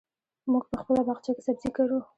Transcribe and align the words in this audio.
موږ 0.51 0.63
په 0.71 0.75
خپل 0.81 0.95
باغچه 1.07 1.31
کې 1.35 1.41
سبزي 1.47 1.69
کرو. 1.77 1.99